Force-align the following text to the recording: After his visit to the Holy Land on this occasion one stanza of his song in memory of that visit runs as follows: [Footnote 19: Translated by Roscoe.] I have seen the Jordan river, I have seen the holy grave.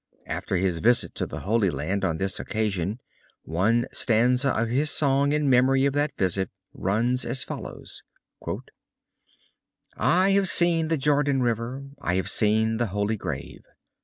After 0.25 0.55
his 0.57 0.79
visit 0.79 1.13
to 1.13 1.27
the 1.27 1.41
Holy 1.41 1.69
Land 1.69 2.03
on 2.03 2.17
this 2.17 2.39
occasion 2.39 2.99
one 3.43 3.85
stanza 3.91 4.49
of 4.49 4.67
his 4.69 4.89
song 4.89 5.31
in 5.31 5.47
memory 5.47 5.85
of 5.85 5.93
that 5.93 6.17
visit 6.17 6.49
runs 6.73 7.23
as 7.23 7.43
follows: 7.43 8.01
[Footnote 8.43 8.71
19: 9.95 9.95
Translated 9.95 9.99
by 9.99 10.07
Roscoe.] 10.07 10.21
I 10.25 10.29
have 10.31 10.49
seen 10.49 10.87
the 10.87 10.97
Jordan 10.97 11.43
river, 11.43 11.83
I 12.01 12.15
have 12.15 12.29
seen 12.31 12.77
the 12.77 12.87
holy 12.87 13.15
grave. 13.15 13.61